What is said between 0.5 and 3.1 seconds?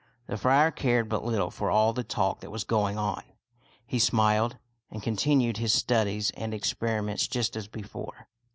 cared but little for all the talk that was going